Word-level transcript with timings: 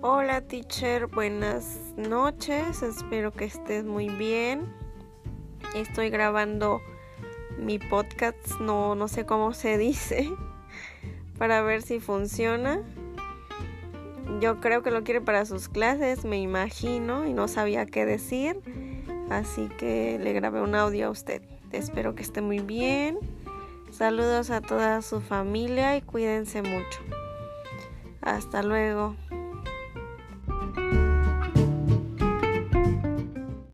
Hola 0.00 0.42
teacher, 0.42 1.08
buenas 1.08 1.92
noches, 1.96 2.84
espero 2.84 3.32
que 3.32 3.46
estés 3.46 3.84
muy 3.84 4.08
bien. 4.08 4.72
Estoy 5.74 6.08
grabando 6.08 6.80
mi 7.58 7.80
podcast, 7.80 8.60
no, 8.60 8.94
no 8.94 9.08
sé 9.08 9.26
cómo 9.26 9.52
se 9.54 9.76
dice, 9.76 10.30
para 11.38 11.62
ver 11.62 11.82
si 11.82 11.98
funciona. 11.98 12.80
Yo 14.40 14.60
creo 14.60 14.84
que 14.84 14.92
lo 14.92 15.02
quiere 15.02 15.20
para 15.20 15.44
sus 15.46 15.68
clases, 15.68 16.24
me 16.24 16.38
imagino, 16.38 17.26
y 17.26 17.32
no 17.32 17.48
sabía 17.48 17.84
qué 17.84 18.06
decir, 18.06 18.60
así 19.30 19.68
que 19.78 20.20
le 20.20 20.32
grabé 20.32 20.60
un 20.62 20.76
audio 20.76 21.08
a 21.08 21.10
usted. 21.10 21.42
Espero 21.72 22.14
que 22.14 22.22
esté 22.22 22.40
muy 22.40 22.60
bien. 22.60 23.18
Saludos 23.90 24.50
a 24.50 24.60
toda 24.60 25.02
su 25.02 25.20
familia 25.20 25.96
y 25.96 26.02
cuídense 26.02 26.62
mucho. 26.62 27.00
Hasta 28.22 28.62
luego. 28.62 29.16